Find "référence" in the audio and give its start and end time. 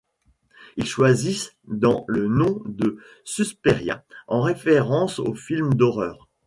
4.41-5.19